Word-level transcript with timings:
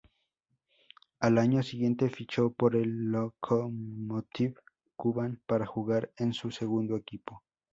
Al 1.19 1.37
año 1.37 1.61
siguiente 1.61 2.09
fichó 2.09 2.49
por 2.51 2.75
el 2.75 3.11
Lokomotiv 3.11 4.55
Kuban 4.95 5.39
para 5.45 5.67
jugar 5.67 6.11
en 6.17 6.33
su 6.33 6.49
segundo 6.49 6.97
equipo. 6.97 7.43